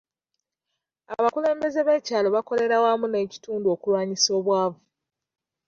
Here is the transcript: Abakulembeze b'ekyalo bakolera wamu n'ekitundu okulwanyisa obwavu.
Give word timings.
Abakulembeze 1.15 1.79
b'ekyalo 1.87 2.27
bakolera 2.35 2.75
wamu 2.83 3.05
n'ekitundu 3.09 3.67
okulwanyisa 3.75 4.29
obwavu. 4.39 4.81